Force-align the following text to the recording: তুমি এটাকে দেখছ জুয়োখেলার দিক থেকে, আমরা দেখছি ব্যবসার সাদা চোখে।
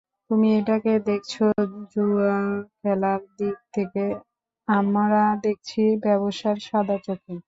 তুমি 0.29 0.47
এটাকে 0.59 0.93
দেখছ 1.07 1.33
জুয়োখেলার 1.91 3.21
দিক 3.37 3.57
থেকে, 3.73 4.05
আমরা 4.67 5.21
দেখছি 5.43 5.81
ব্যবসার 6.05 6.57
সাদা 6.67 6.97
চোখে। 7.05 7.33